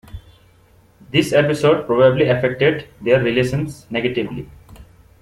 [1.11, 4.49] This episode probably affected their relations negatively.